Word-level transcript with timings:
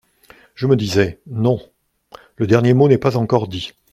Je 0.55 0.65
me 0.65 0.75
disais: 0.75 1.19
non! 1.27 1.59
le 2.37 2.47
dernier 2.47 2.73
mot 2.73 2.87
n’est 2.87 2.97
pas 2.97 3.17
encore 3.17 3.47
dit! 3.47 3.73